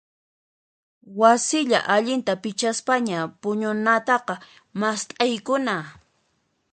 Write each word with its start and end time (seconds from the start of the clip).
Wasilla 1.19 1.79
allinta 1.95 2.33
pichaspaña 2.43 3.19
puñunataqa 3.41 4.35
mast'aykuna. 4.79 5.75